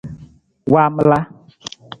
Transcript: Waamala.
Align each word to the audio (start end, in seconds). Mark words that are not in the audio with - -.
Waamala. 0.73 1.19